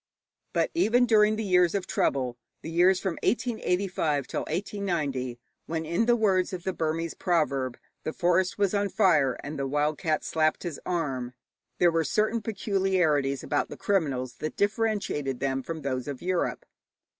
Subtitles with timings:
[0.51, 6.07] But even during the years of trouble, the years from 1885 till 1890, when, in
[6.07, 10.23] the words of the Burmese proverb, 'the forest was on fire and the wild cat
[10.23, 11.35] slapped his arm,'
[11.77, 16.65] there were certain peculiarities about the criminals that differentiated them from those of Europe.